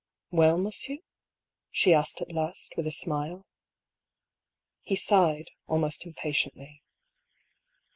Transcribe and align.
"Well, 0.31 0.57
monsieur?" 0.57 0.97
she 1.69 1.93
asked 1.93 2.21
at 2.21 2.31
last, 2.31 2.73
with 2.75 2.87
a 2.87 2.91
smile. 2.91 3.45
He 4.81 4.95
sighed, 4.95 5.51
almost 5.67 6.07
impatiently. 6.07 6.81